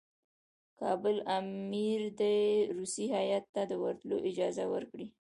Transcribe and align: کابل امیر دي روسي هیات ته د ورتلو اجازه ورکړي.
کابل 0.79 1.17
امیر 1.37 2.01
دي 2.19 2.39
روسي 2.77 3.05
هیات 3.15 3.45
ته 3.55 3.61
د 3.71 3.73
ورتلو 3.83 4.17
اجازه 4.29 4.63
ورکړي. 4.73 5.07